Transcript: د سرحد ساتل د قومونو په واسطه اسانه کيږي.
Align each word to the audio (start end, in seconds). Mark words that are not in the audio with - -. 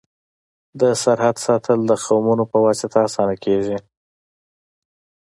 د 0.79 0.81
سرحد 1.01 1.37
ساتل 1.45 1.79
د 1.85 1.91
قومونو 2.05 2.43
په 2.51 2.57
واسطه 2.65 2.97
اسانه 3.07 3.35
کيږي. 3.45 3.77